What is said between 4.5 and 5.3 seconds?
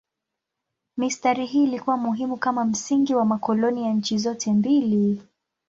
mbili.